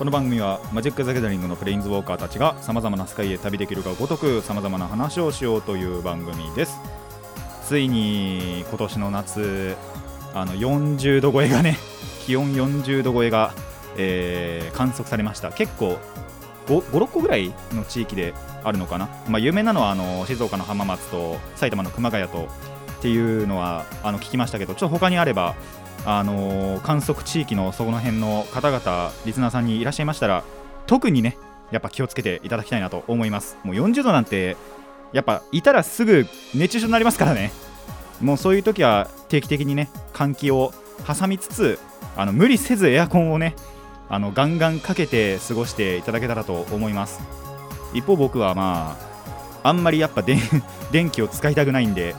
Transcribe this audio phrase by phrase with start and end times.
[0.00, 6.78] この番組はマジック・ザ・ギャザリングのプレインズウォーカーたちがさまざまな世界へ旅できるがごとくさまざまな話をしようという番組です。
[7.66, 9.76] ついに今年の夏
[10.32, 11.76] あの40度超えがね
[12.24, 13.52] 気温40度超えが、
[13.98, 15.52] えー観測されました。
[15.52, 15.98] 結構
[16.66, 18.32] 56個ぐらいの地域で
[18.64, 22.48] あるのかな、まあ、有名なのはあの静岡の浜松と埼玉の熊谷と
[23.00, 25.56] っていうのはあの聞きましたけどちょっと他にあれば
[26.06, 30.44] あのー観測地域のそこの辺の方々リスナーさんにいらっしゃいましたら
[30.86, 31.36] 特にね
[31.70, 33.56] やっぱ気をつけていただきたいなと思います。
[33.62, 34.56] もう40度なんて
[35.12, 37.18] やっぱいたらすぐ熱中症になります。
[37.18, 37.52] からね
[38.20, 40.72] もうそういう時は定期的にね換気を
[41.06, 41.78] 挟みつつ
[42.16, 43.54] あの無理せずエアコンをね
[44.08, 47.20] あのガンガンかけて過ごしていただけたらと思います。
[47.94, 48.96] 一方僕はま
[49.62, 50.22] ああんまりやっぱ
[50.90, 52.14] 電気を使いたくないんで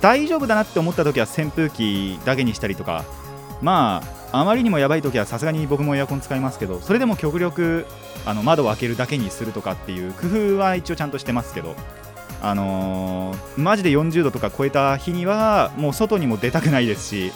[0.00, 3.04] 大丈夫だなって思った時は扇風機だけにしたりとか
[3.60, 7.84] まああまりにもやばい時はさすがに僕もエアコン使いますけどそれでも極力
[8.24, 11.74] あの窓を開けるだけにするとかっていう工夫は一応ちゃんとしてますけど
[12.40, 17.32] あのーマジで40度とか超えた日にはもう外にも出たくないですし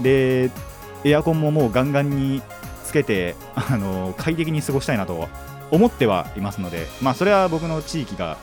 [0.00, 0.50] で
[1.04, 2.42] エアコンももうガンガンに
[2.84, 5.28] つけて、あのー快適に過ごしたいなと
[5.70, 8.36] 思ってはいますのでまあそれは僕の地域が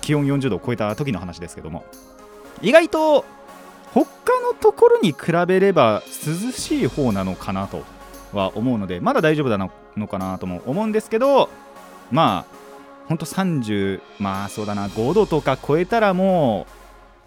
[0.00, 1.84] 気温40度を超えた時の話ですけども。
[2.62, 3.24] 意外と
[3.94, 4.04] 他
[4.40, 7.84] のところに比べれば涼しい方なのかなと
[8.32, 11.48] は思うのでまだ大丈夫なのかなとも思うんですけど
[12.10, 12.58] まあ
[13.08, 16.72] ほんと30まあそうだな5度とか超えたらもう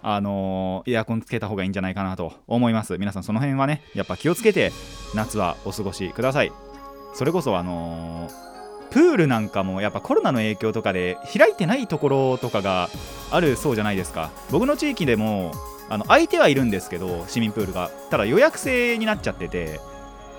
[0.04, 2.98] あのーエアコンつけた方がいいんじゃないかなと思います。
[2.98, 4.72] 皆さんその辺はねやっぱ気をつけて
[5.14, 6.52] 夏はお過ごしください。
[7.14, 8.51] それこそあのー
[8.92, 12.90] プールなんかもやっぱコロナの影響とかで開いてないところとかが
[13.30, 14.30] あるそうじゃないですか。
[14.50, 15.52] 僕の地域でも
[15.88, 17.90] あの空いてはいるんですけど市民プールが。
[18.10, 19.80] ただ予約制になっちゃってて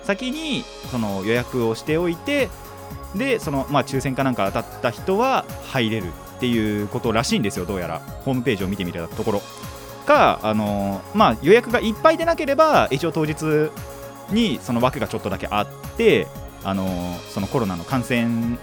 [0.04, 2.48] 先にその予約をしておいて
[3.16, 7.98] でそのまあ抽選かなんか当たった人は入れるっていうことらしいんですよどうやら。
[8.24, 9.42] ホームページを見てみたところ。
[10.06, 13.70] かあのまあ予約がいっぱいでなければ一応当日
[14.30, 15.66] にその枠がちょっとだけあっ
[15.96, 16.28] て
[16.64, 18.58] あのそのコロナの感染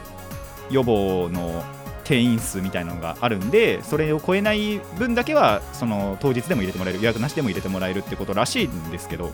[0.69, 1.63] 予防の
[2.03, 9.31] 定員数みたいなのがあるんでそれを超えない分だけはその当日でも入れてもらえる予約なしでも入れてもらえるってことらしいんですけど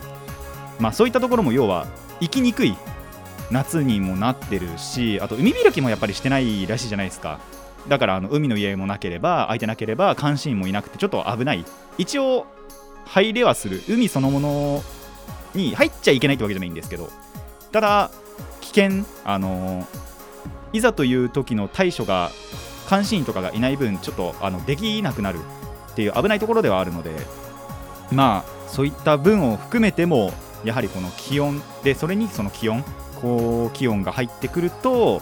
[0.79, 1.87] まあそういったところも要は
[2.19, 2.75] 行きにくい
[3.51, 7.39] 夏にもなってるしあと海開きもやっぱりしてないらしいじゃないですか。
[7.87, 11.63] だからあの海の家もなければ空いてなければ監視員もいなくてちょっと危ない。
[11.97, 12.45] 一応
[13.05, 13.81] 入れはする。
[13.87, 14.83] 海そのもの
[15.55, 17.09] に入っちゃいけないってわけじゃないんですけど。
[17.71, 18.11] ただ
[18.77, 19.87] 険あの
[20.73, 22.31] いざという時の対処が
[22.89, 25.39] 監視員とかがいない分ちょっとあのできなくなる
[25.91, 27.11] っていう危ないところではあるので
[28.11, 30.31] まあそういった分を含めても
[30.63, 32.83] やはりこの気温でそれにその気温
[33.21, 35.21] 高気温が入ってくると、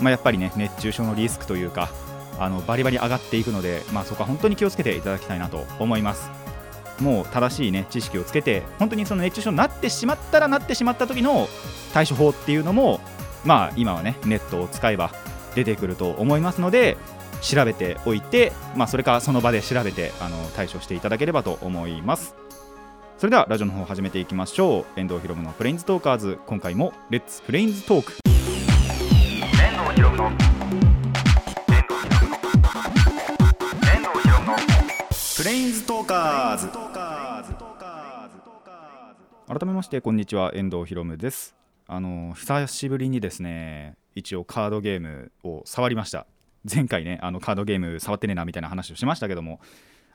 [0.00, 1.90] まあ、やっぱりね熱中症のリスクというか
[2.38, 6.45] あのバリバリ上がっていくので、まあ、そこは本当に気をつけていただきたいなと思います。
[7.00, 11.48] もう正しいね知識をつけて本当にその熱中症になってしまったらなってしまった時の
[11.92, 13.00] 対処法っていうのも
[13.44, 15.10] まあ今はねネットを使えば
[15.54, 16.96] 出てくると思いますので
[17.40, 22.34] 調べておいて、まあ、それかその場で調べてあの対処していただければと思います。
[23.18, 25.00] それではラジオの方始めていきましょう。
[25.00, 26.38] 遠藤ひろむのプレインズトーカーズ。
[26.46, 28.12] 今回もレッツプレインズトーク。
[28.24, 30.55] 遠藤ひろむの
[35.46, 36.66] レインズトーカーズ
[39.46, 41.54] 改めましてこんにちは遠藤ひろむです。
[41.86, 46.26] あの久しぶりにですね一応カードゲームを触りました。
[46.68, 49.60] 前回ねあのカードゲーム触ってねえなみたいな話をしましたけども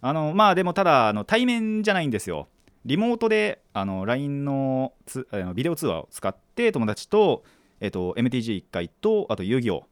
[0.02, 2.50] あのまあでもただあの対面じゃないんですよ。
[2.84, 7.46] リモートであの LINE のつあのビデオ通話を使って友達と,、
[7.80, 9.86] えっと MTG1 回とあと遊戯王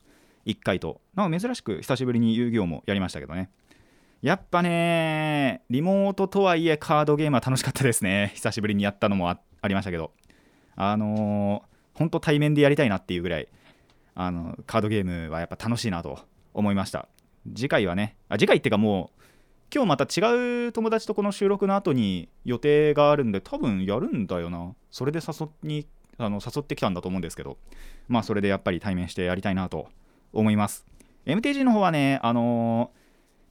[0.45, 3.50] 1回となんか珍しく久しぶりに遊戯王もやりましたけどね。
[4.21, 8.31] やっぱねリモートとはいえカードゲームは楽しかったですね。
[8.36, 10.12] 久しぶりにやったのもありましたけど。
[10.75, 13.50] あのー、本当対面でやりたいなっていうぐらい
[14.16, 16.19] あのカードゲームはやっぱ楽しいなと
[16.54, 17.07] 思いました。
[17.54, 19.21] 次回はねあ次回っていうかもう
[19.74, 24.74] 今日また違う友達とこの収録の後に予定があるんで多分やるんだよな。
[24.92, 25.88] それで誘に
[26.18, 27.57] あの誘ってきたんだと思うんですけど。
[28.10, 29.88] まあそれでやっぱり対面してやりたいなと
[30.33, 30.86] 思います。
[31.25, 32.98] MTG の方はねあのー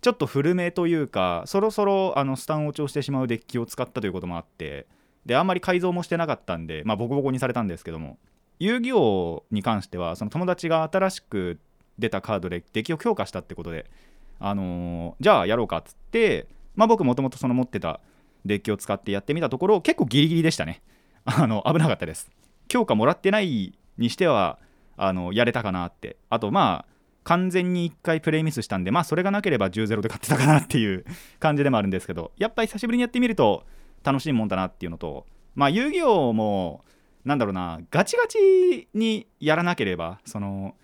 [0.01, 4.87] ちょっと古めというかそろそろあのスタン落ちをしてしまうデッキを使ったということもあって
[5.27, 8.19] であんまり改造もしてなかったんで、まあ、ボコボコにされたんですけども
[8.61, 11.59] 遊戯王に関してはその友達が新しく
[11.99, 13.91] 出たカードでデッキを強化したってことで、
[14.39, 16.47] あのーじゃあやろうかっつって、
[16.77, 18.01] まあ、僕もともとその持ってた
[18.45, 20.81] デッキを使ってやってみたところ結構ギリギリでしたね。
[21.25, 22.31] あの危なかったです。
[22.69, 24.59] 強化もらってないにしては
[24.97, 26.17] あのやれたかなって。
[26.31, 26.93] あとまあ
[27.25, 31.05] 完全に1回プレイミスしたんでまあそれがなければ10-0で勝ってたかなっていう
[31.39, 33.65] 感じでもあるんですけどやっぱり久しぶりにやってみると
[34.03, 36.85] 楽しいもんだなっていうのとまあ遊戯王も
[37.25, 40.75] なんだろうなガチガチにやらなければその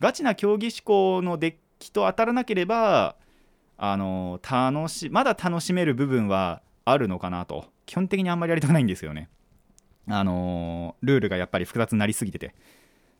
[0.00, 3.16] ガチな競技志向のデッキと当たらなければ
[3.78, 7.66] あの楽しまだ楽しめる部分はあるのかなと。
[7.84, 9.28] 基本的にあんまりやりたくないんですよね。
[10.08, 12.54] あのルールがやっぱり複雑になりすぎてて。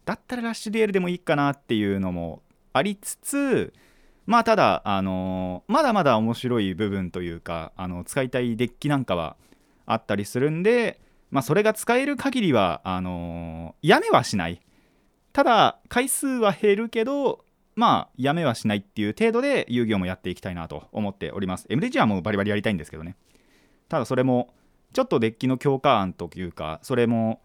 [0.05, 2.43] だったらラッシュデュエルでもいいかなっていうのも
[2.77, 3.73] ありつつ
[4.27, 9.37] まあただあのまだまだ面白い部分というかあの使いたいデッキなんかは
[9.87, 11.01] あったりするんで
[11.31, 14.61] まあそれが使える限りはあのやめはしない。
[15.33, 17.45] ただ回数は減るけど
[17.75, 21.67] まあやめはしないっていう程度で遊戯王もやっていきたいなと思っております。
[21.69, 23.17] MTG はもうバリバリやりたいんですけどね。
[23.89, 24.55] ただそれも
[24.93, 27.41] ちょっとデッキの強化案というかそれも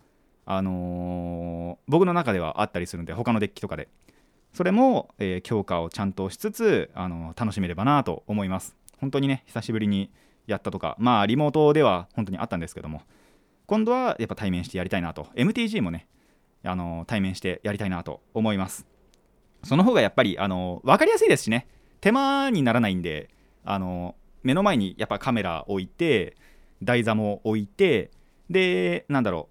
[0.46, 3.88] あのー僕の中ではあったりするんで他のデッキとかで。
[4.54, 8.76] それも、えー強化をちゃんとしつつ、あの楽しめればなと思います。
[9.00, 10.12] 本当にね久しぶりに
[10.48, 13.02] やったとかまあリモートでは本当にあったんですけども
[13.66, 16.08] 今度はやっぱ対面してやりたいなと MTG もね、
[16.64, 18.86] あの対面してやりたいなと思います。
[19.64, 21.68] その方がやっぱり、あのー分かりやすいですしね
[22.02, 23.30] 手間にならないんで、
[23.64, 26.36] あの目の前にやっぱカメラ置いて
[26.84, 28.12] 台座も置いて
[28.50, 29.50] でなんだろ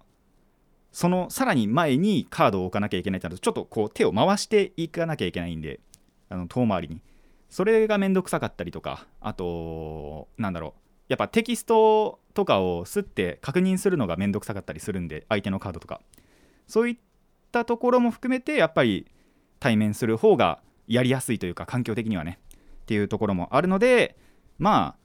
[0.91, 5.79] そのさらに前にカードを置かなきゃいけないってなるとちょっとこう手を回していかなきゃいけないんで
[6.29, 7.01] あの遠回りに。
[7.49, 10.81] それがめんどくさかったりとかあとなんだろう。
[11.09, 16.01] やっぱテキストとかをすって確認するのがめんどくさかったりするんで相手のカードとか。
[16.67, 16.97] そういっ
[17.51, 19.07] たところも含めてやっぱり
[19.59, 22.39] 対面する方がやりやすいというか環境的にはね。
[22.83, 24.17] っていうところもあるので
[24.57, 25.01] まあ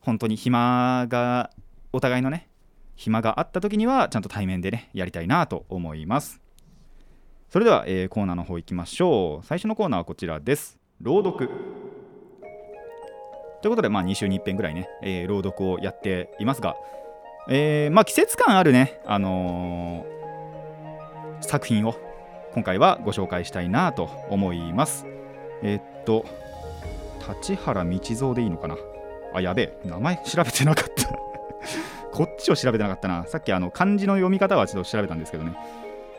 [0.00, 1.50] 本当に暇が
[1.92, 2.48] お互いのね
[2.96, 6.40] 暇があった時にはちゃんと対面でねやりたいなと思います。
[7.48, 9.46] それでは、えーコーナーの方行きましょう。
[9.46, 10.78] 最初のコーナーはこちらです。
[11.00, 11.48] 朗読。
[13.62, 16.74] ということで、まあ、2週に1遍ぐらいね、えー朗読をやっていますが、
[17.48, 20.16] えーまあ、季節感あるね、あのー
[21.42, 21.94] 作品を
[22.54, 25.06] 今回はご紹介したいなと思います。
[25.62, 26.24] えーっと
[27.28, 28.76] 立原道蔵でいいのかな？
[29.34, 30.95] あやべえ名前調べてなかった。
[32.16, 33.26] こっちを調べてなかったな。
[33.26, 35.54] さっきあの漢字の読み方はちょっと調べたんですけどね。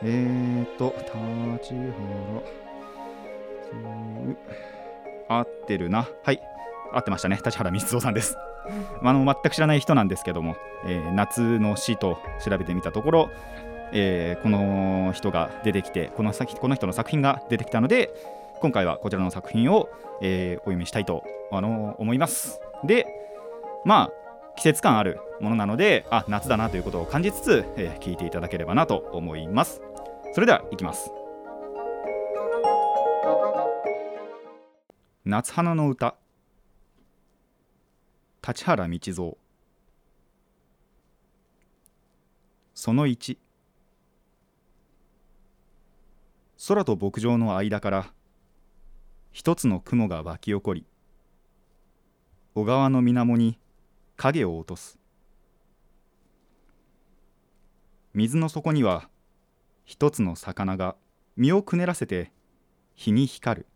[0.04, 2.38] えーっと立原
[5.28, 6.08] 合ってるな。
[6.22, 6.40] はい。
[6.92, 7.40] 合ってましたね。
[7.44, 8.36] 立原光蔵さんです。
[9.02, 10.54] あの全く知らない人なんですけども、
[10.86, 13.30] えー夏の詩と調べてみたところ、
[13.92, 18.14] えーこの人が出てきてこの先この人の作品が出てきたので
[18.60, 19.88] 今回はこちらの作品を、
[20.22, 22.60] えーお読みしたいと、あの思います。
[22.84, 23.04] で
[23.84, 24.27] まあ
[24.58, 29.80] 季節感あるものなのであ夏だなということを感じつつ、えー聞いていただければなと思います。
[30.32, 31.12] それではいきます。
[35.24, 36.16] 夏花の歌。
[38.46, 39.32] 立原道蔵
[42.74, 43.36] その1
[46.66, 48.12] 空と牧場の間から
[49.30, 50.86] 一つの雲が湧き起こり
[52.54, 53.58] 小川の水面に
[54.18, 54.98] 影を落とす。
[58.14, 59.08] 水の底には
[59.84, 60.96] 一つの魚が
[61.36, 62.32] 身をくねらせて
[62.96, 63.66] 日に光る。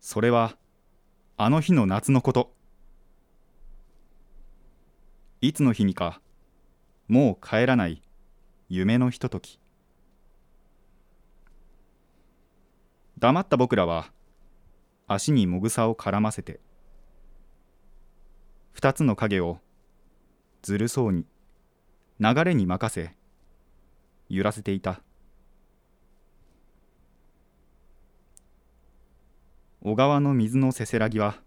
[0.00, 0.56] それは
[1.36, 2.54] あの日の夏のこと。
[5.42, 6.22] いつの日にか
[7.06, 8.02] もう帰らない
[8.70, 9.60] 夢のひととき。
[13.18, 14.10] 黙った僕らは
[15.06, 16.60] 足にもぐさを絡ませて
[18.78, 19.58] 二つの影を
[20.62, 21.24] ずるそうに
[22.20, 23.12] 流れに任せ
[24.28, 25.00] 揺らせていた。
[29.82, 31.38] 小川の水のせせらぎは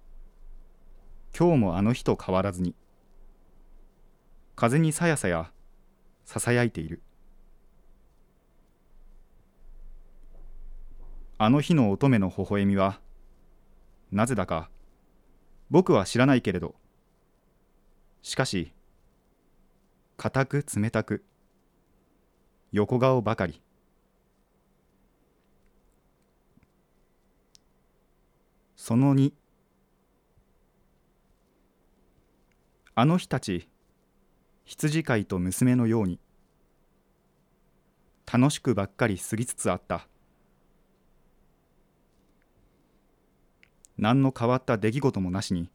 [1.34, 2.76] 今日もあの日と変わらずに
[4.58, 5.54] 風にさやさや
[6.26, 7.02] ささやいている。
[11.38, 13.00] あの日の乙女の微笑みは
[14.12, 14.70] なぜだか
[15.70, 16.76] 僕は知らないけれど
[18.22, 18.74] しかし
[20.18, 21.24] 固く冷たく
[22.72, 23.62] 横顔ばかり。
[28.76, 29.32] その2
[32.96, 33.70] あの日たち
[34.66, 36.20] 羊飼いと娘のように
[38.32, 40.08] 楽しくばっかり過ぎつつあった
[43.98, 45.70] 何の変わった出来事もなしに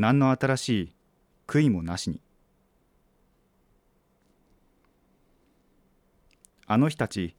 [0.00, 0.94] 何の新しい
[1.48, 2.20] 悔いもなしに。
[6.68, 7.34] あの日たち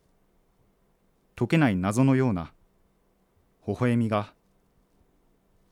[1.38, 2.51] 解けない謎のような
[3.66, 4.34] 微笑みが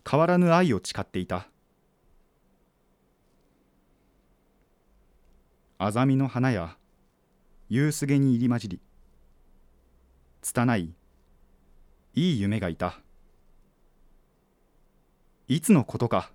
[0.10, 1.50] 変わらぬ愛を誓っていた。
[5.80, 6.78] あざみの花や
[7.68, 8.80] 夕すげに入り混じり
[10.42, 10.94] 拙い
[12.14, 12.98] いい夢がいた。
[15.50, 16.32] いつのことか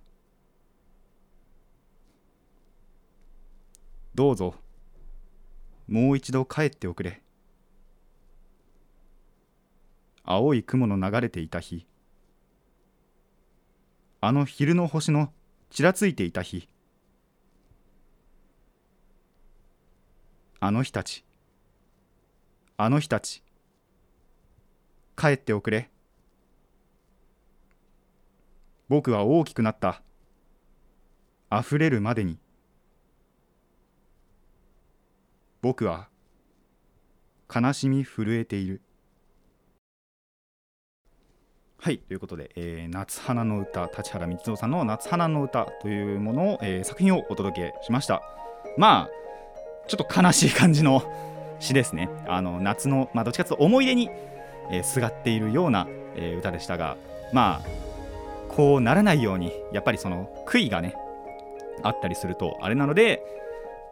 [4.15, 4.53] どうぞ。
[5.87, 7.23] もう一度帰っておくれ。
[10.23, 11.87] 青い雲の流れていた日。
[14.21, 15.33] あの昼の星の
[15.71, 16.69] ちらついていた日。
[20.59, 21.25] あの日たち。
[22.77, 23.43] あの日たち。
[25.17, 25.89] 帰っておくれ。
[28.89, 30.03] 僕は大きくなった。
[31.49, 32.42] あふれるまでに。
[35.63, 36.09] 僕は
[37.49, 38.81] 悲しみ震えている。
[41.79, 48.21] はいということで、えー夏花の歌立原光雄さんの夏花の歌というものを、えー作品をお届けしました。
[48.77, 49.09] まあ
[49.87, 51.01] ちょっと悲しい感じの
[51.61, 52.09] 詩ですね。
[52.27, 54.09] あの夏の、まあ、どっちかというと思い出に、
[54.69, 56.97] えーすがっているような、えー歌でしたが
[57.31, 57.67] まあ
[58.49, 60.93] こうならないようにやっぱりその悔いがね
[61.83, 63.23] あったりするとあれなので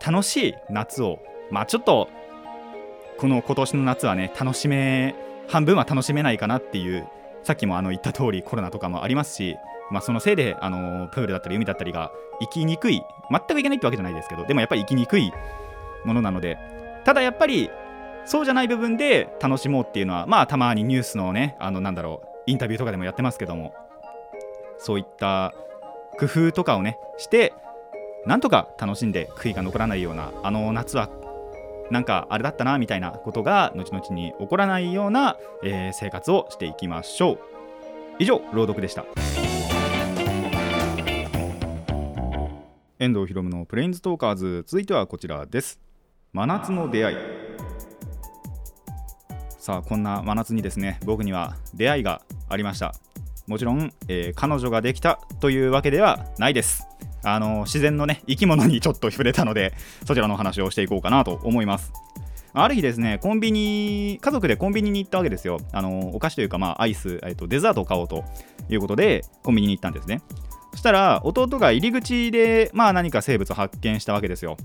[0.05, 1.19] 楽しい夏を
[1.51, 2.09] まあちょっと
[3.17, 5.15] この今年の夏はね楽しめ
[5.47, 7.07] 半分は楽しめないかなっていう
[7.43, 9.57] さっきもあの言った通りコロナとかもありますし、
[9.91, 15.31] まあ、そのせいであのプールだったり海だったりが行きにくい全く行けないってわけじゃないですけどでもやっぱり行きにくい
[16.05, 16.57] ものなので
[17.03, 17.69] ただやっぱり
[18.25, 23.73] そうじゃない部分で楽しもうっていうのはまあたまにニュースのねあのなんだろうインタビューとかでもやってますけども
[24.77, 25.53] そういった
[26.19, 27.53] 工夫とかをねして
[28.25, 31.09] なんとか楽しんで悔いが残らないようなあの夏は
[31.91, 37.39] なんかあれだったなみたいなことが後々に起こらないような、えー生活をしていきましょう。
[38.17, 39.05] 以上朗読でした。
[42.97, 44.63] 遠藤ひろむのプレインズトーカーズ。
[44.65, 45.81] 続いてはこちらです。
[46.31, 47.17] 真夏の出会い。
[49.59, 52.93] さあこんな真夏にですね僕には出会いがありました。
[53.47, 56.87] もちろん、えー彼女ができたというわけではないです。
[57.23, 59.73] あの自然のね生き物にちょっと触れたので
[60.05, 61.91] そちらの話をしていこうかなと思います。
[62.53, 65.59] ある日ですねコンビニ家族でコンビニに行ったわけですよ。
[65.71, 68.23] あのお菓子というかまあアイス、えっと、デザートを買おうと
[68.69, 70.21] いうことでコンビニに行ったんですね。
[70.71, 74.57] そしたら弟が入り口でまあ何か生物を発見したわけですよ。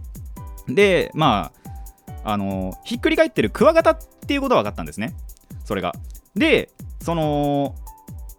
[0.69, 1.53] でま
[2.25, 5.15] ああのひっくり返ってるクワガタっていうことは分かったんですね。
[5.65, 5.95] それが。
[6.35, 6.71] で
[7.03, 7.77] その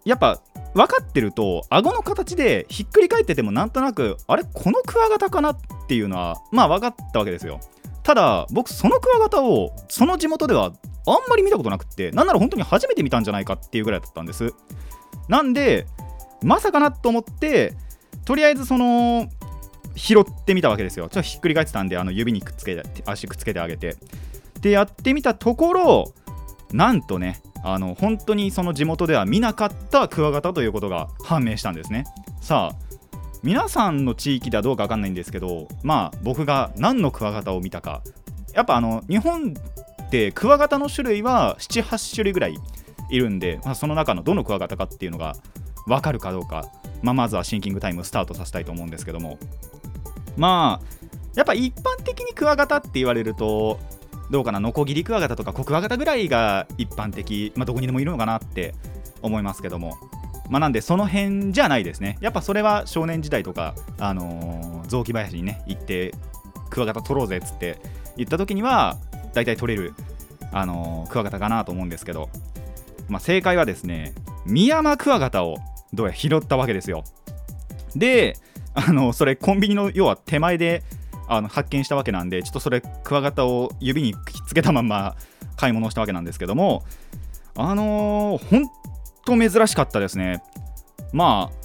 [0.04, 0.40] やっぱ
[0.78, 5.58] 分かってると顎の形でひっくり返っててもなんとなくあれこのクワガタかなっ
[5.88, 7.58] ていうのはまあ分かったわけですよ。
[8.04, 10.72] ただ僕そのクワガタをその地元では
[11.06, 14.54] あんまり見たことなくってなんなら本当に初めて見たんじゃないかっていうぐらいだったんです。
[15.26, 15.84] なんで
[16.44, 17.74] まさかなと思って
[18.24, 19.28] とりあえずその
[19.96, 21.08] 拾ってみたわけですよ。
[21.08, 23.96] ちょっとひっくり返ってたんであの指にくっつけて足くっつけてあげて。
[24.60, 26.14] でやってみたところ
[26.72, 32.04] なんとねあの本当にその地元では見なかったクワガタということが判明したんですね。
[32.40, 32.88] さあ
[33.42, 38.02] 皆さんの地域ではどうか分かんないんですけどまあ僕が何のクワガタを見たか。
[38.54, 39.54] やっぱあの日本
[40.02, 42.58] ってクワガタの種類は78種類ぐらい
[43.10, 45.36] いるんで、まあ、その中のどのクワガタかっていうのが
[45.86, 46.66] 分かるかどうか、
[47.02, 49.38] まあ、まずはシンキングタイムスタートさせたいと思うんですけども。
[50.36, 50.98] まあ
[51.34, 53.78] やっぱ一般的にクワガタって言われると
[54.30, 58.74] どうかなノコギリクワガタとかコクワガタぐらいが一般的、まあ、どこにでもいるのかなって
[59.22, 59.96] 思いますけども。
[60.50, 62.16] まあ、なんでその辺じゃないですね。
[62.20, 66.14] やっぱそれは少年時代とか、あのー雑木林にね行って
[66.70, 67.78] クワガタ取ろうぜっつって
[68.16, 68.96] 言った時には
[69.34, 69.92] 大体取れる、
[70.50, 72.30] あのークワガタかなと思うんですけど、
[73.08, 74.14] まあ、正解はですね
[74.46, 75.58] ミヤマクワガタを
[75.92, 77.04] どうやら拾ったわけですよ。
[77.94, 78.36] で
[78.72, 80.82] あのそれコンビニの要は手前で
[81.28, 85.16] あの発見したわけなんでちょっとそれクワガタを指にきっつけたまま
[85.56, 86.84] 買い物をしたわけなんですけども
[87.56, 88.68] あのー、ほん
[89.24, 90.42] と珍しかったですね。
[91.12, 91.58] まあ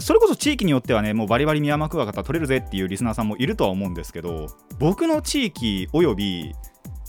[0.00, 4.46] それこそ地域によってはねもうバリバリミヤマクワガタ取れるぜっていうリスナーさんもいるとは思うんですけど
[4.78, 6.54] 僕の地域および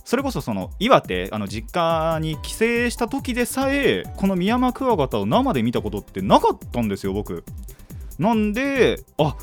[0.04, 2.58] それこそその岩手あの実家に帰省
[2.90, 7.46] した時でさえこのミヤマクワガタを生で見たことってなかったんですよ僕。
[8.20, 9.36] なんであ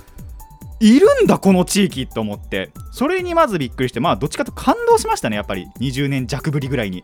[0.80, 2.70] いるんだこの地域と思って。
[2.92, 5.68] それにまずびっくりしてまあどっちかと感動しましたねやっぱり。
[5.80, 7.02] 20年弱ぶりぐらいに。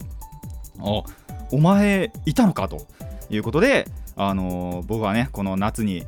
[0.78, 1.02] あ
[1.50, 2.86] お前いたのかと。
[3.30, 6.04] いうことであのー僕はねこの夏に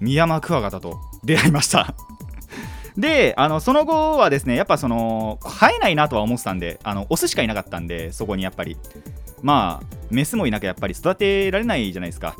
[0.00, 1.94] ミヤマクワガタと出会いました。
[2.96, 8.76] であのその後はですねやっぱその生えないなとは思ってたんであのオスしかいなかったんでそこにやっぱり。
[9.42, 12.34] まあメスもいなきゃやっぱり育てられないじゃないですか。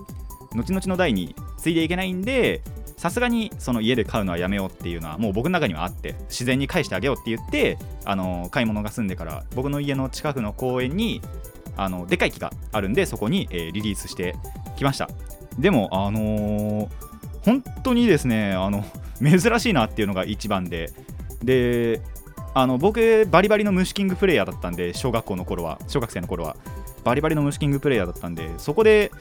[0.54, 2.62] 後々の代に継いでいけないんで
[3.04, 11.20] さすがにその家で飼うのはやめようっていうのはもう僕の中にはあって自然に返してあげようって言ってあの買い物が済んでから僕の家の近くの公園に
[11.76, 14.34] あのでかい木があるんでそこに、えーリリースして
[14.78, 15.10] きました。
[15.58, 16.88] でもあのー
[17.44, 18.82] 本当にですねあの
[19.20, 20.90] 珍しいなっていうのが一番で。
[21.42, 22.00] で
[22.54, 26.56] あの僕バリバリの虫キングプレイヤーだったんで小学校の頃は小学生の頃は。
[27.04, 29.12] バリバリの虫キングプレイヤーだったんでそこで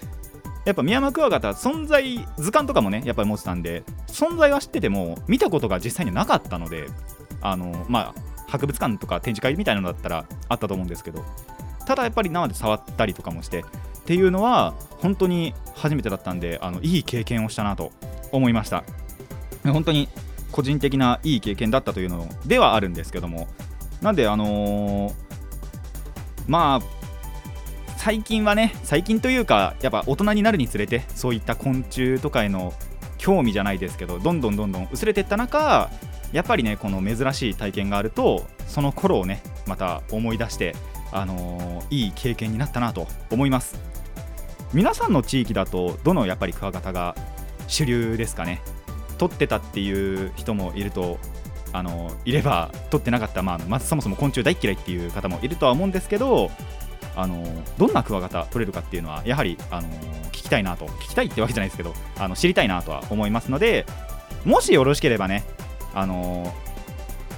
[0.66, 6.88] やっぱミヤマクワガタ存在図鑑とかもねやっぱり持ってたんで存在は知ってても見たことが実際になかったので
[7.42, 11.26] あのまあ博物館とか展示会みたいなのだったらあったと思うんですけど
[11.86, 13.64] ただやっぱり生で触ったりとかもしてっ
[14.06, 17.92] ていうのは本当に初めてだったんであのいい経験をしたなと
[18.32, 18.84] 思いました。
[19.64, 20.10] 本当に
[20.52, 23.48] 個人的ないい経験だったというのではあるんですけども
[24.02, 25.14] なんであのー
[26.48, 27.03] まあ
[28.04, 32.74] 最近はね最近というかやっぱ大人になるにつれてそういった昆虫とかへの
[33.18, 35.90] 興味じゃないですけどどんどんどんどん薄れていった中
[36.34, 40.76] やっぱりねこの珍しい体験があるとその頃をねまた思い出して
[41.14, 43.80] あのーいい経験になったなと思います。
[44.74, 47.16] 皆さんの地域だとどのやっぱりクワガタが
[47.68, 48.62] 主流ですかね？
[49.18, 51.20] 取ってたっていう人もいると
[51.72, 56.52] あのいれば取ってなかった、まあ、まずそもそも昆虫大嫌いっていう方もいるとは思うんですけど
[57.16, 57.44] あの
[57.78, 59.88] どんなクワガタ取れるかっていうのはやはりあの
[60.28, 63.86] 聞きたいなと聞きたいってわけじゃないですけどあの知りたいなとは思いますので
[64.46, 65.44] もしよろしければね
[65.94, 66.54] あの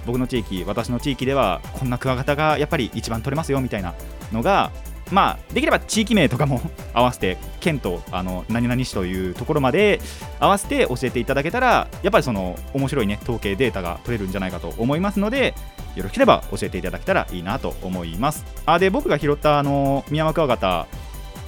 [0.05, 3.93] 僕の地域私の地域ではこんなクワガタがやっぱり一番取れますよみたいな
[4.31, 4.71] のが
[5.11, 6.61] まあできれば地域名とかも
[6.93, 9.99] 合わせて県とあの何々市というところまで
[10.39, 15.53] 合わせて教えていただけたらやっぱりその面白いね統計データが取れるんじゃないかと思いますので
[15.95, 18.45] よろしければ教えていただけたらいいなと思います。
[18.65, 20.87] あで僕が拾ったあのミヤマクワガタ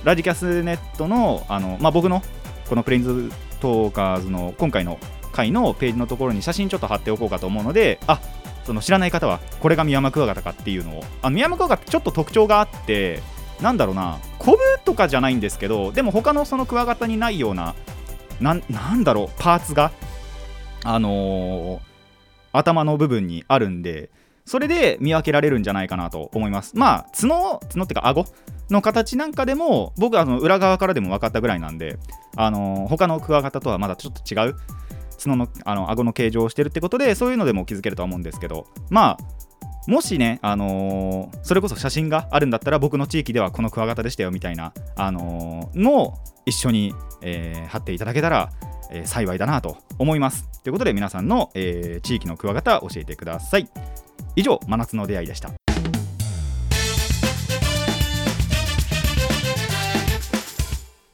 [0.04, 2.22] ラジキャスネットのあの、まあ、僕の
[2.70, 5.00] このプレインズトーカーズの今回の
[5.34, 8.20] 回のページのところに写真ちょっと貼っておこうかと思うのであ
[8.63, 11.04] その知らない方はこれがミヤマクワガタかっていうのを。
[11.22, 13.22] あのミヤマクワガタちょっと特徴があって
[13.62, 17.76] なんだろうなコブとかじゃないんですけどでも他のそのクワガタにないような
[18.39, 19.91] なんなんだろうパーツが
[20.84, 21.88] あのー
[22.54, 24.10] 頭の部分にあるんで
[24.46, 26.76] それで見分けられるんじゃないかなと思います。
[26.76, 28.26] まあ角角っていうか顎
[28.72, 32.00] の形なんかでも僕はあの裏側からでも分かったぐらいなんで
[32.36, 34.56] あのー他のクワガタとはまだちょっと違う
[35.22, 39.37] 角のあの顎の形状をしてるってことでそういうのでも気づけるとは思うんですけどまあ
[39.88, 46.13] もしね、あのーそれこそ写真があるんだったら僕の地域ではこのクワガタでしたよみたいな、あのーのを
[46.45, 48.52] 一緒に、えー貼っていただけたら、
[48.91, 50.45] えー幸いだなと思います。
[50.62, 53.69] ということで皆さんの、えー地域のクワガタ教えてください。
[54.36, 55.52] 以上、真夏の出会いでした。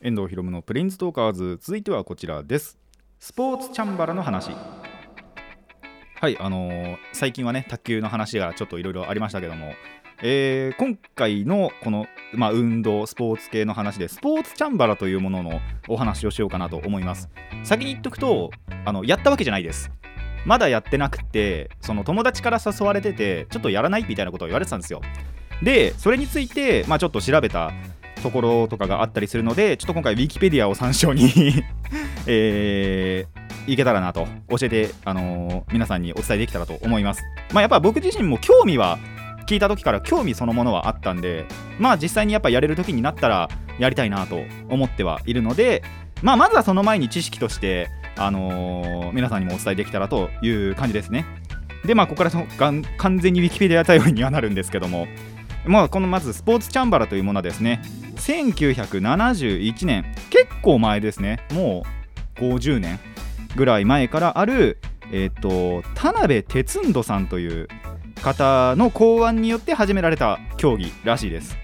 [0.02, 2.78] 遠藤ひろむのプレインズトーカーズ続いてはこちらです
[3.22, 4.52] スポーツチャンバラの話
[6.24, 9.74] はいあのー最近はね卓球の話がちょっといろいろありましたけども、
[10.22, 15.60] えー今回のこの、まあ、運動スポーツ系の話でスポーツチャンバラというものの
[15.90, 17.28] お話をしようかなと思います。
[17.66, 18.52] 先に言っとくと
[18.86, 19.92] あのやったわけじゃないです。
[20.46, 25.02] まだやってなくてその友達から誘われててちょっとやらないみたいなことを言われてたんですよ。
[25.62, 27.74] でそれについて、まあ、ちょっと調べた
[28.22, 31.66] ところとかがあったりするのでちょっと今回ウィキペディアを参照に
[32.28, 37.24] えーいけたらなと教えて、あのー皆さんにお伝えできたらと思います。
[37.54, 39.00] まあやっぱ僕自身も興味は
[39.48, 41.46] 聞いた時から興味そのものはあったんで
[41.80, 45.84] まあ実際にやっぱやれる時になったらやりたいなと思ってはいるので
[46.22, 51.26] まあまずはその前に知識としてあのー皆さんにもお伝えできたらという感じですね。
[51.86, 52.32] でまあここから
[52.98, 55.08] 完全にウィキペディア頼りにはなるんですけども
[55.66, 57.82] まあこのまずスポーツチャンバラというものはですね
[58.16, 61.40] 1971年結構前ですね。
[61.52, 61.84] も
[62.38, 63.00] う50年。
[63.56, 64.80] ぐらい前からある
[65.12, 67.68] えっ、と田辺哲人さんという
[68.24, 71.58] 方の考案によって始められた競技らしいです。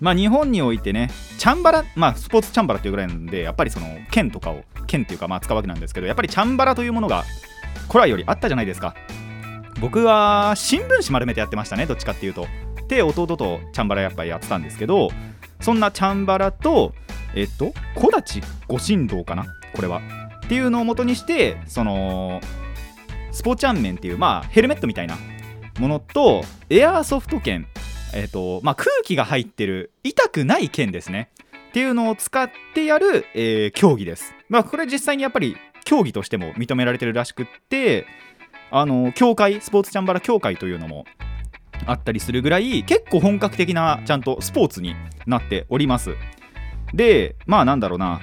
[0.00, 7.24] まあ日本においてねチャンバラまあスポーツチャンバラっていうぐらいなんでやっぱりその剣とかを剣っていうかまあ使うわけなんですけどやっぱりチャンバラというものが
[7.88, 8.94] 古来よりあったじゃないですか。
[9.80, 12.46] 僕は新聞紙丸めてやってましたねどっちかっていうと。
[12.82, 15.08] って弟とチャンバラやっぱりやってたんですけど
[15.60, 16.92] そんなチャンバラと
[17.34, 20.21] えっと小立五神道かなこれは。
[20.52, 22.38] っていうのを元にしてその
[23.30, 25.16] スポチャンメンっていうまあヘルメットみたいな
[25.78, 27.66] ものとエアーソフト剣
[28.12, 31.30] えっとまあ空気が入ってる痛くない剣ですね。
[31.70, 34.34] っていうのを使ってやる、えー競技です。
[34.50, 38.04] まあこれ実際にやっぱり競技としても認められてるらしくって
[38.70, 41.06] あの協会スポーツチャンバラ協会というのも
[41.86, 46.14] あったりするぐらい結構本格的なちゃんとスポーツになっております。
[46.92, 48.20] でまあなんだろうな。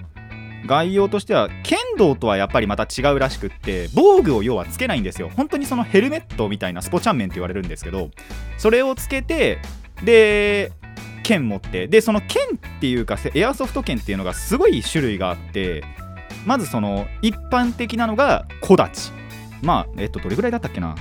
[0.65, 5.29] 概要としては剣道とはやっぱりまた違うらしくって防具を要はつけないんですよ。
[5.35, 8.09] 本当にそのヘルメットみたいなスポチャンメンって言われるんですけど
[8.57, 9.59] それをつけて
[10.03, 10.71] で
[11.23, 15.83] 剣持ってでその剣っていうかエアソフト剣っていうのがすごい種類があって
[16.45, 19.11] まずその一般的なのが小立。
[19.11, 19.13] ち
[19.61, 20.95] まあえっとどれぐらいだったっけな？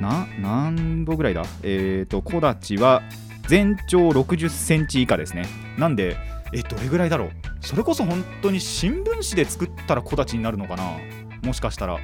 [0.00, 1.42] な何歩ぐらいだ？
[1.62, 3.02] えっ、と小立ちは
[3.48, 5.46] 全長60センチ以下ですね。
[5.76, 6.16] なんで
[6.52, 7.30] えどれぐらいだろう？
[7.60, 10.98] それこそ本当に新聞紙で作ったら小立になるのかな？
[11.42, 11.98] もしかしたら。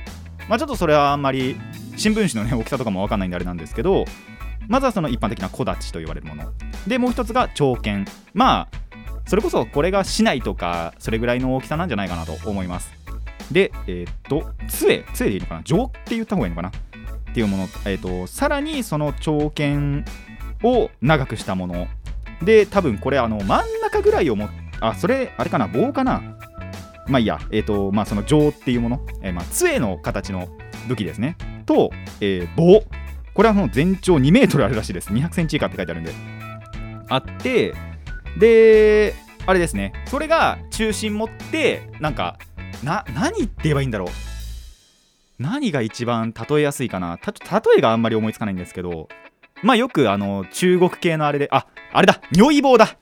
[0.48, 1.57] まあちょっとそれはあんまり
[1.96, 4.05] 新聞紙のね大きさとかも分かんないんであれなんですけど
[4.66, 6.52] まずはその一般的な小立と言われるもの。
[6.87, 8.78] でもう一つが長剣まあ
[9.26, 12.92] それこそこれが市内とかそれぐらいの大きさなんじゃないかなと思います。
[13.52, 15.05] でえーっと杖。
[15.14, 15.62] 杖でいいのかな？
[15.62, 16.70] 上って言った方がいいのかな？
[16.70, 20.05] っていうもの、えーっとさらにその長剣
[20.64, 21.87] を長くしたもの。
[22.42, 24.48] で多分これあの真ん中ぐらいをも
[24.81, 26.22] あそれあれかな棒かな？
[27.07, 27.38] まあいいや。
[27.50, 30.48] えっ、とまあその杖っていうもの、えーまあ杖の形の
[30.88, 31.37] 武器ですね。
[31.66, 32.83] と、えー棒。
[33.35, 35.12] これはもう全長2メートルあるらしいです。
[35.12, 36.12] 200センチ以下って書いてあるんで。
[37.09, 37.74] あって
[38.38, 39.14] で
[39.46, 39.92] あれですね。
[40.07, 42.38] それが中心持ってなんか
[42.83, 44.09] な何って言えばいいんだろう。
[45.38, 47.18] 何が一番例えやすいかな。
[47.18, 49.09] た例えがあんまり思いつかないんですけど。
[49.62, 52.20] まあよくあの中国系のあれでああれだ。
[52.33, 52.96] 如意棒だ。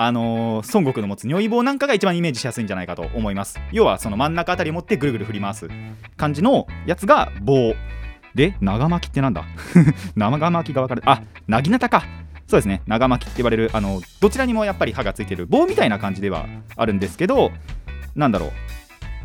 [0.00, 3.58] あのー孫悟空の持つ如意棒なんかが一番イメージしやすいんじゃないかと思います。
[3.72, 5.68] 要はその真ん中あたり持ってぐるぐる振り回す
[6.16, 7.74] 感じのやつが棒
[8.34, 9.44] で長巻きってなんだ？
[10.16, 11.02] 長巻きが分かる。
[11.04, 12.04] あなぎなたか。
[12.46, 12.80] そうですね。
[12.86, 17.50] 長巻きって言われるあのどちらにもやっぱり刃がついてる棒みたいな感じではあるんですけど
[18.14, 18.52] なんだろう。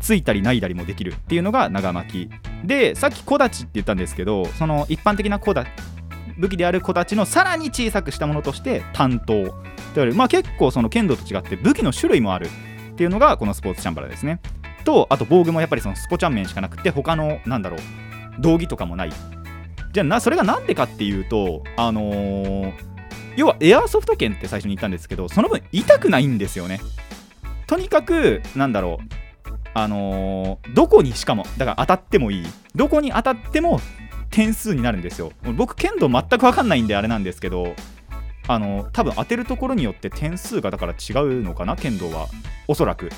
[0.00, 2.30] ついたりないだりもできるっていうのが長巻き。
[2.66, 5.66] でさっき小立ちって言ったんですけどその一般的な小立
[6.38, 9.54] 武器である小立ちのさらに小さくしたものとして担当と言わ
[9.96, 10.14] れる。
[10.14, 14.40] まあ結構その剣道と違って武器の種類もあるっていうのがこのスポーツチャンバラですね。
[14.84, 17.80] とあと防具もやっぱりそのスポチャン面しかなくて他のなんだろう
[18.38, 19.12] 道着とかもない。
[19.92, 22.72] じゃあそれがなんでかっていうとあのー
[23.36, 26.80] 要はエアーソフト剣って最初に言ったんですけどその分痛くないんですよね。
[27.66, 29.14] とにかくなんだろう
[29.74, 32.46] あのーどこにしかもだから当たってもいい。
[32.74, 33.80] どこに当たっても
[34.34, 35.30] 点数になるんですよ。
[35.56, 37.76] 僕剣道全く分かんないんであれなんですけど
[38.48, 42.26] あの多分当てるところによって点数がだから違うのかな剣道は。
[42.66, 43.06] おそらく。
[43.06, 43.10] っ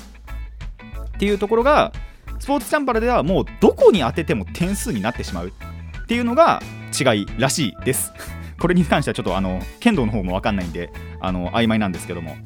[1.19, 1.91] ていうところが
[2.37, 5.47] スポーツチャンバラではもうどこに当てても点数になってしまう。
[5.47, 6.61] っていうのが
[6.97, 8.13] 違いらしいです。
[8.59, 12.37] これに関してはちょっとあの剣道の方も分かんないんであの曖昧なんですけども。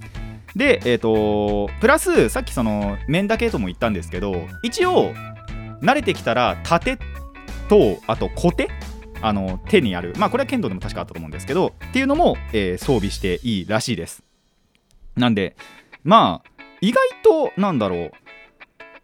[0.55, 5.13] でえっ、とプラスさっきその面だけとも言ったんですけど一応
[5.81, 6.97] 慣れてきたら盾
[7.71, 8.67] とあと小手
[9.21, 10.13] あの手にある。
[10.17, 14.23] まあこれは剣道でも確かあったと思うんですけどっていうのも、えー装備していいらしいです。
[15.15, 15.55] なんで
[16.03, 18.11] まあ意外となんだろう。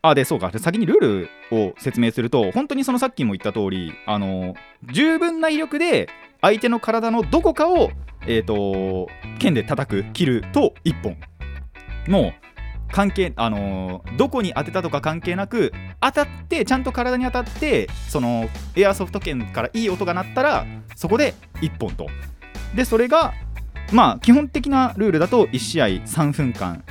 [0.01, 0.51] あでそうか。
[0.59, 4.53] 先にルールを説明すると本当にそのさっきも言った通りあの
[4.91, 6.09] 十分な威力で
[6.41, 7.91] 相手の体のどこかを
[8.27, 9.07] えっ、と
[9.39, 11.17] 剣で叩く切ると1本。
[12.09, 12.46] もう
[12.91, 15.71] 関係あのーどこに当てたとか関係なく
[16.01, 22.07] 当たってちゃんと体に当たってそのエアソフト剣からいい音が鳴ったらそこで1本と。
[22.75, 23.33] でそれが
[23.91, 26.83] まあ基本的なルールだと1試合3分間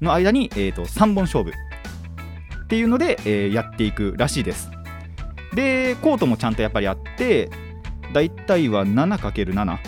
[0.00, 4.70] の間に、えー、と3本勝負っていうので、えーやっていくらしいです。
[5.54, 7.50] でコートもちゃんとやっぱりあって
[8.12, 9.78] だいたいは 7×7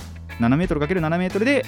[0.41, 1.65] 7メートル ×7 メートルで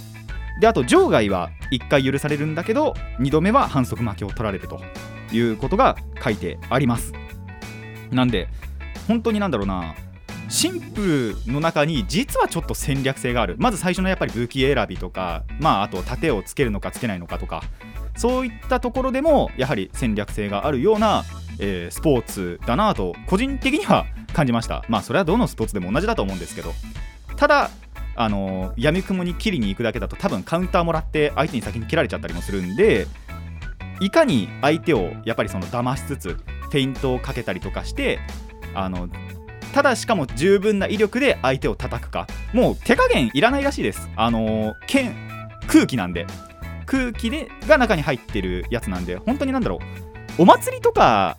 [0.61, 4.81] であと場外は1回許されるんだけど2度目は反則負けを取られると
[5.33, 7.13] いうことが書いてあります。
[8.11, 8.49] なんで
[9.09, 9.95] 本当になんだろうな
[10.49, 13.57] シンプルの中に実はちょっと戦略性がある。
[13.59, 17.63] まず最初のやっぱり武器選びとかまああと盾をつけるのかつけないのかとか
[18.17, 21.25] そういったところでもやはり戦略性があるような、
[21.59, 24.85] えースポーツだなと個人的には感じました。
[24.89, 26.73] まあそれはどのスポーツでも同じだと思うんですけど。
[27.37, 27.71] ただ
[28.15, 33.07] あのー、闇雲に切りに行くだけだと多分カウンターもらって相手に先に切られちゃったりもするんで
[34.01, 38.19] いかに相手をやっぱりその騙しつつフェイントをかけたりとかして
[38.75, 39.09] あの
[39.73, 42.29] ただしかも十分な威力で相手を叩くか。
[42.53, 44.09] もう手加減いらないらしいです。
[44.15, 45.17] あの剣
[45.67, 46.27] 空気なんで。
[46.87, 49.81] 空気でが中に入ってるやつなんで本当になんだろ
[50.39, 50.43] う。
[50.43, 51.39] お祭りとか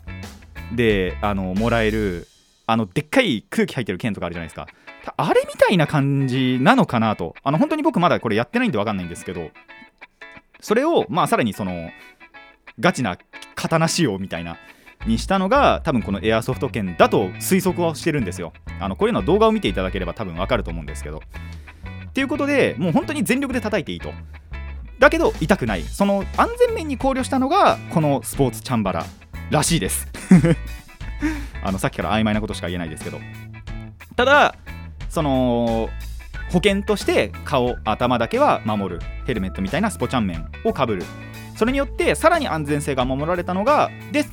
[0.73, 2.27] であのもらえる
[2.65, 4.67] あのでっかい空気入ってる剣とかあるじゃないですか。
[5.17, 7.35] あれみたいな感じなのかなと。
[7.43, 9.49] あの本当に僕まだこれやってないんで分かんないんですけど。
[10.61, 11.89] それをまあさらにその
[12.79, 13.17] ガチな
[13.55, 14.57] 刀仕様みたいな
[15.05, 18.53] にしたのが多分このエアソフト剣だと推測をしてるんですよ。
[18.79, 21.21] あのこういうのは動画を見ていただければ多分わかると思うんですけど。
[22.07, 24.11] っていうことでもう本当に全力で叩いていいと。
[24.99, 25.83] だけど痛くない。
[25.83, 29.05] その安全面に考慮したのがこのスポーツチャンバラ
[29.51, 30.07] らしいです。
[31.61, 33.19] あのさっきから曖昧なことしか言えないですけど。
[34.15, 34.55] ただ
[35.15, 35.89] その
[36.51, 39.01] 保険として顔頭だけは守る。
[39.25, 41.03] ヘルメットみたいなスポチャン面をかぶる。
[41.55, 44.25] それによってさらに安全性が守られたのがで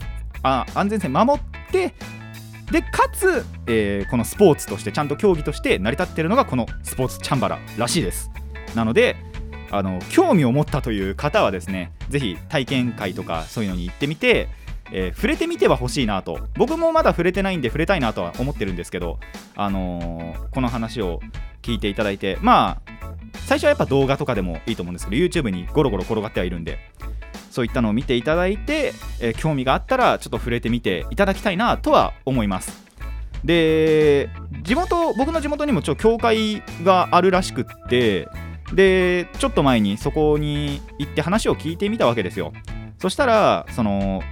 [0.43, 1.95] あ安全性守って
[2.73, 8.33] でかつ、えーこのスポーツとしてちゃんと競技として成り立っているのがこのスポーツチャンバラらしいです。
[8.75, 9.15] なので
[9.71, 14.49] あの興味を持ったという方はですねぜひ体験会とかそういうのに行ってみて、
[14.93, 16.39] えー触れてみては欲しいなと。
[16.57, 19.19] 僕もまだ触れてないんで触れたいなとは思ってるんですけど、
[19.57, 21.21] あのーこの話を
[21.63, 22.93] 聞いていただいてまあ
[23.47, 26.79] 最初はやっぱ動画とかでもいいと思うんですけど YouTube にゴロゴロ転がってはいるんで
[27.51, 32.83] そういったのを見ていただいて、えー興味があったらちょっと触れてみていただきたいなとは思います。
[33.45, 34.29] で
[34.63, 38.29] 地元僕の地元にもちょ教会があるらしくって
[38.73, 42.53] でちょっと前にそこに行って話を聞いてみたわけですよ。
[42.99, 44.23] そしたらその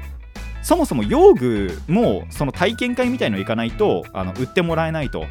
[0.62, 5.26] そもそも用具もその体験会みたいの行かないとあの売ってもらえないと。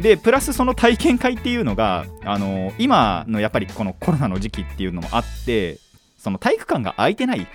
[0.00, 5.78] でプラスその体験会っていうのがあの今のやっぱりこのコロナの時期っていうのもあって
[6.16, 7.46] その体育館が空いてない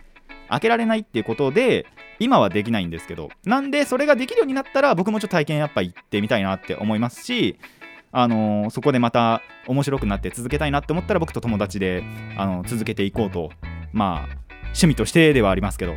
[0.50, 1.88] 開けられないっていうことで
[2.20, 3.30] 今はできないんですけど。
[3.46, 7.58] なんでそれができるようになったら僕もちょっと体験やっぱ行ってみたいなって思いますし
[8.12, 12.04] あのそこでまた面白くなって続けたいなって思ったら僕と友達で
[12.38, 13.52] あの続けていこうと
[13.92, 14.38] まあ
[14.68, 15.96] 趣味としてではありますけど。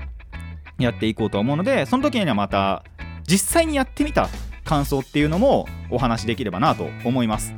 [0.78, 2.84] やっていこうと思うのでその時にはまた
[3.26, 4.28] 実際にやってみた
[4.64, 7.54] 感想っていうのもお話しできればなと思います。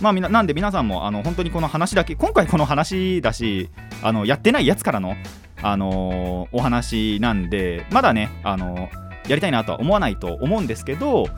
[0.00, 3.68] まあ、みななんで皆さんもあの本当にこの話だけ今回この話だし
[4.02, 5.14] あのやってないやつからの、
[5.60, 11.28] あのーお話なんでまだね、あのーやりたいなとは思わないと思うんですけど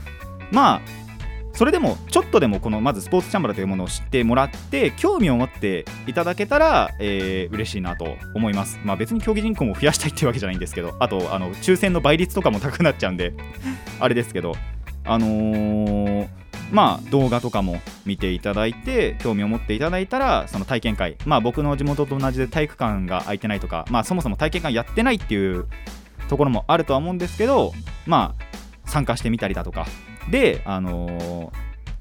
[0.51, 0.81] まあ
[1.55, 8.81] それでもちょっとでもこのまずスポーツチャンバラというものを知ってもらって興味を持っていただけたら、えー嬉しいなと思います。
[8.85, 13.35] まあ別に競技人口も増やしたいっていうわけじゃないんですけどあとあの抽選の倍率とかも高くなっちゃうんで
[14.01, 14.55] あれですけど
[15.05, 16.29] あのー
[16.71, 21.17] まあ動画とかも見ていただいて興味を持っていただいたらその体験会。
[21.27, 25.67] まあ僕の地元と同じで体育館が空いてないとかまあそもそも体験会やってないっていう
[26.29, 27.75] ところもあるとは思うんですけど
[28.07, 29.87] まあ参加してみたりだとか
[30.31, 31.51] であのー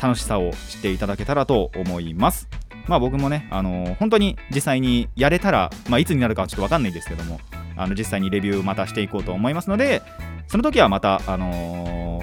[0.02, 2.48] 楽しさを知っていただけたらと思います。
[2.88, 7.40] まあ僕もねあのー本当に実際にやれたらまあいつになるかはちょっと分かんないんですけども
[7.78, 10.02] あの実際にレビューまたしていこうと思いますので
[10.48, 12.22] その時はまたあの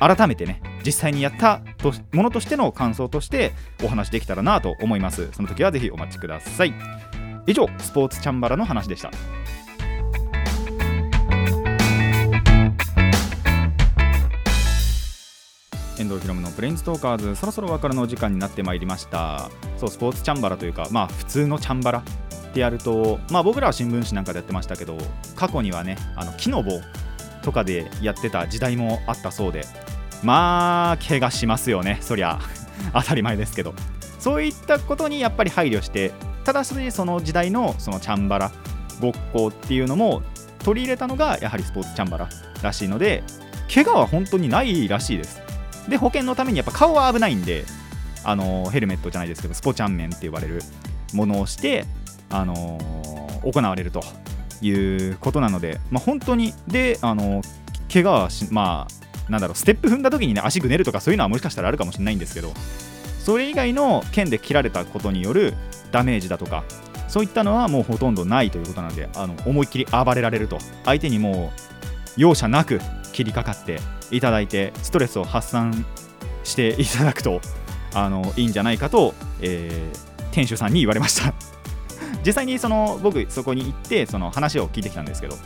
[0.00, 3.52] ー改めてね実際にやったとものとしての感想として
[3.84, 5.28] お話できたらなと思います。
[5.32, 6.72] その時はぜひお待ちください。
[7.46, 9.10] 以上スポーツチャンバラの話でした。
[15.98, 17.34] 遠藤ひろむのブレインズトーカーズ。
[17.34, 19.50] そろそろお別れのお時間になってまいりました。
[19.76, 24.96] そうスポーツチャンバラというかまあ普通のチャンバラってやるとまあ僕らは新聞紙なんかでやってましたけど
[25.36, 26.80] 過去にはねあの木の棒
[27.42, 29.64] とかでやってた時代もあったそうで
[30.22, 31.98] まあ怪我しますよね。
[32.00, 32.38] そりゃ
[32.94, 33.74] 当たり前ですけど。
[34.18, 36.12] そういったことにやっぱり配慮して
[36.44, 38.52] ただしその時代のそのチャンバラ
[39.00, 40.22] ごっこっていうのも
[40.64, 42.28] 取り入れたのがやはりスポーツチャンバラ
[42.62, 43.22] らしいので
[43.72, 45.40] 怪我は本当にないらしいです。
[45.88, 47.64] で保険のためにやっぱ顔は危ないんで
[48.24, 50.60] あのヘルメットじゃないですけどスポチャン面って呼ばれる
[51.14, 51.84] ものをして
[52.30, 52.78] あの
[53.42, 54.02] 行われると
[54.60, 57.42] いうことなので、まあ、本当にであの
[57.92, 62.52] 怪我はしまあなんだろうステップ踏んだ時にね足ぐねるとかそういうのはもしかしたらあるかもしれないんですけど
[63.20, 65.54] それ以外の剣で切られたことによる
[65.92, 66.64] ダメージだとか
[67.08, 71.52] そういったのはもうほとんどないということなのであの思いっきり暴れられると相手にも
[72.16, 72.80] う容赦なく
[73.12, 75.84] 切りかかっていただいてストレスを発散
[76.44, 77.40] していただくと
[77.94, 81.32] あのいいんじゃないかと、えー店主さんに言われました。
[82.24, 85.36] 実際にその僕そこに行ってその話を聞いてきたんですけど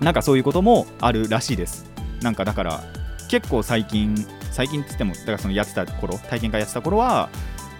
[0.00, 1.86] なんかそういうこともあるらしいです。
[2.20, 2.82] なんかだから
[3.30, 7.30] 結構最近最近っつってもだからそのやってた頃体験会やってた頃は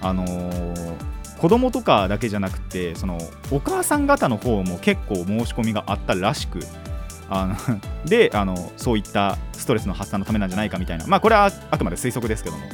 [0.00, 0.94] あのー
[1.38, 3.18] 子供とかだけじゃなくてその
[3.50, 6.60] お母さん方の方も結構申し込みがあったらしく
[7.28, 7.56] あの
[8.06, 11.06] であのそういったストレスの発散のためなんじゃないかみたいな。
[11.06, 12.64] まあこれはあくまで推測ですけども。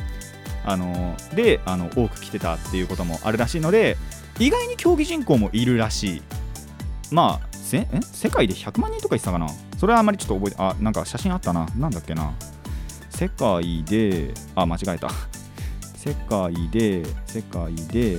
[0.65, 3.97] あのであの多く来てたっていうこともあるらしいので
[4.39, 6.23] 意外に競技人口もいるらしい。
[7.11, 9.49] まあせえ世界で100万人とか言ってたかな？
[9.77, 11.67] それはあまりちょっと覚えてあなんか写真あったな。
[11.77, 12.33] なんだっけな。
[13.11, 15.11] 世界であ間違えた。
[15.97, 18.19] 世界で世界で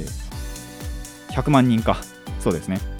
[1.29, 1.97] 100万人か。
[2.39, 2.92] そうですね。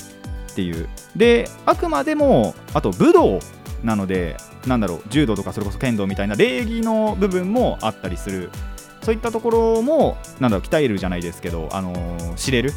[0.54, 0.88] っていう。
[1.16, 3.40] であくまでもあと武道
[3.84, 8.50] なのでなんだろう柔道とかそれこそ剣道みたいな礼儀の部分もあったりする。
[9.02, 12.72] そういったところもなんだろう鍛えるじゃないですけど、あのー知れる。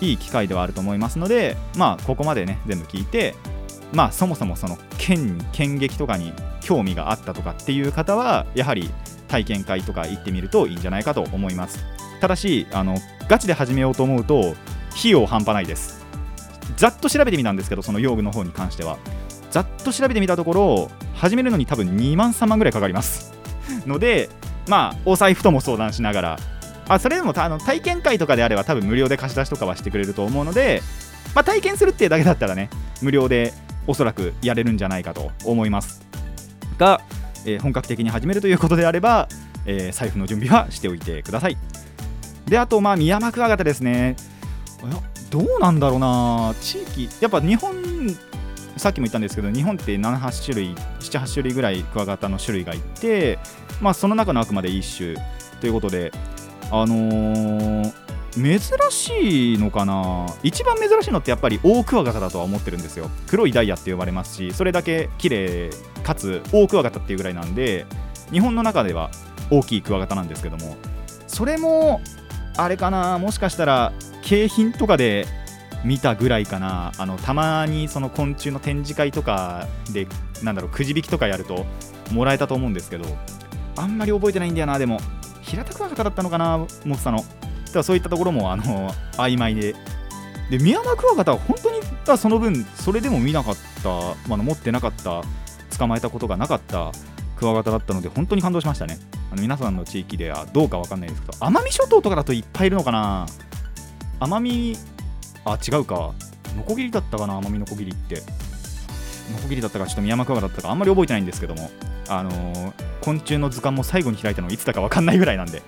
[0.00, 3.34] いい機会ではあると思いますのでまあここまでね全部聞いて
[3.92, 8.88] まあそもそもその剣剣撃とかに興味があったとかっていう方はやはり
[9.26, 11.84] 体験会とか行ってみるといいんじゃないかと思います。
[12.20, 12.96] ただしあの
[13.28, 14.54] ガチで始めようと思うと
[14.96, 15.97] 費用半端ないです。
[16.76, 18.98] ざっと調べてみたんですけどその用具の方に関しては。
[19.50, 23.32] ざっと調べてみたところ始めるのに多分2万3万ぐらいかかります。
[23.86, 24.28] ので
[24.68, 26.38] まあお財布とも相談しながら。
[26.90, 30.80] あそれでもあの体験会とかであれば多分無料で貸し出しとかはしてくれると思うので、
[31.34, 32.70] まあ、体験するっていうだけだったらね
[33.02, 33.52] 無料で
[33.86, 36.02] おそらくやれるんじゃないかと思います。
[36.78, 37.02] が、
[37.44, 39.28] えー本格的に始めるということであれば、
[39.66, 41.58] えー財布の準備はしておいてください。
[42.46, 44.16] であとまあミヤマクワガタですね。
[45.30, 46.54] どうなんだろうな。
[46.60, 47.74] 地域やっぱ日本
[48.76, 53.38] さっきも言ったんですけど日本って78種類78種類ぐらいクワガタの種類がいて
[53.80, 55.14] まあその中のあくまで一種
[55.60, 56.12] ということで
[56.70, 57.92] あのー
[58.32, 58.60] 珍
[58.90, 60.26] しいのかな。
[60.42, 63.10] 一番珍しいのってやっぱり大クワガタだとは思ってるんですよ。
[63.26, 65.70] 黒いダイヤって呼ばれますしそれだけ綺麗
[66.04, 67.86] かつ大クワガタっていうぐらいなんで
[68.30, 69.10] 日本の中では
[69.50, 70.76] 大きいクワガタなんですけども
[71.26, 72.00] それも
[72.56, 73.92] あれかなもしかしたら
[74.28, 75.26] 景品とかで
[75.84, 76.92] 見たぐらいかな。
[76.98, 80.06] あのたまにその昆虫の展示会とかで
[80.42, 81.64] なんだろうくじ引きとかやると
[82.12, 83.06] もらえたと思うんですけど
[83.76, 84.78] あんまり覚えてないんだよな。
[84.78, 85.00] でも
[85.40, 87.18] 平田クワガタだったのかな持ってたの。
[87.18, 87.30] だか
[87.76, 89.74] らそういったところもあの曖昧で。
[90.50, 93.88] でミヤマクワガタは本当にだその分それでも見なかった、
[94.28, 95.22] まあ、持ってなかった。
[95.78, 96.92] 捕まえたことがなかった。
[97.36, 98.98] クワガタだったので本当に感動しましたね。
[99.32, 103.24] あの皆さんの地域ではどうかわかんないですけど奄美諸島とかだといっぱいいるのかな。
[104.20, 104.76] 奄美
[105.44, 106.12] あ違うか。
[106.56, 108.22] ノコギリだったかな奄美ノコギリって。
[109.32, 111.70] ノコギリだったかちょっとミヤマクワガだったかあんまり覚えてないんですけども。
[112.08, 115.62] あのー昆虫の図鑑も最後に開いたのいつだかわかんないぐらいなんで。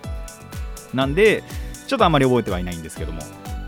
[0.92, 1.42] なんで
[1.86, 3.22] ちょっとあんまり覚えてはいないんですけども。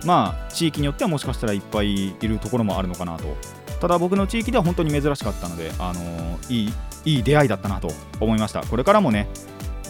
[0.04, 3.36] まあ地域によってはもしかしたらいっぱいいるところもあるのかなと。
[3.80, 6.72] ただ僕の地域では本当に珍しかったので、あのーいい
[7.04, 8.62] いい出会いだったなと思いました。
[8.62, 9.28] これからもね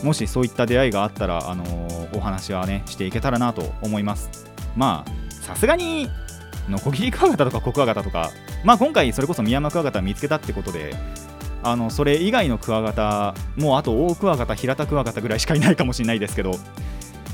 [0.02, 4.51] もしそういった出会いがあったら、あのーお話はねしていけたらなと思います。
[4.76, 6.08] まあさすがに
[6.68, 8.30] ノコギリクワガタとかコクワガタとか
[8.64, 10.94] まあ今回それこそミヤマクワガタ見つけたってことで
[11.62, 16.52] あのそれ以外のクワガタもうあと大クワガタ平田クワガタぐらいしかいないかもしれないですけど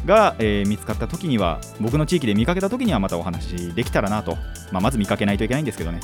[0.07, 4.37] が、えー見つかった時には僕の地域で見かけた時にはまたお話できたらなと、
[4.73, 6.01] まあ、まず見かけないといけないんですけどね。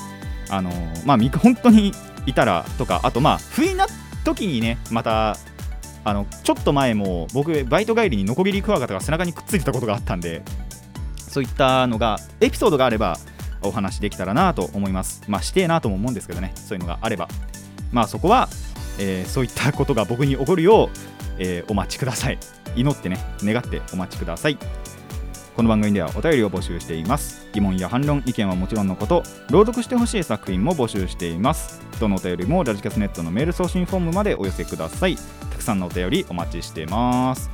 [0.51, 1.93] あのーまあ本当に
[2.27, 3.87] いたらとかあとまあ不意な
[4.25, 5.37] 時にねまた
[6.05, 10.43] あのちょっと前も僕バイト帰りにノコギリクワガタが背中にくっついてたことがあったんで
[11.35, 13.19] そういったのがエピソードがあれば
[13.61, 15.25] お話できたらなと思います。
[15.27, 16.53] まあしてえなとも思うんですけどね。
[16.55, 17.27] そういうのがあれば。
[17.91, 18.49] まあそこは、
[19.01, 20.91] えーそういったことが僕に起こるよう、
[21.41, 22.39] えーお待ちください。
[22.77, 23.19] 祈ってね。
[23.43, 24.57] 願ってお待ちください。
[25.57, 27.49] この番組ではお便りを募集しています。
[27.53, 31.81] 疑問や反論意見はもちろんのこと朗読してほしい作品も募集しています。
[31.99, 35.17] どのお便りもラジキャスネットのメール送信フォームまでお寄せください。
[35.17, 37.54] たくさんのお便りお待ちしてます。